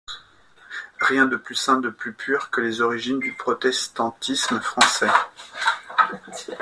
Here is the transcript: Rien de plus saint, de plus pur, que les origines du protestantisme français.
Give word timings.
Rien 0.99 1.27
de 1.27 1.35
plus 1.35 1.53
saint, 1.53 1.79
de 1.79 1.89
plus 1.91 2.11
pur, 2.13 2.49
que 2.49 2.59
les 2.59 2.81
origines 2.81 3.19
du 3.19 3.33
protestantisme 3.33 4.59
français. 4.59 5.09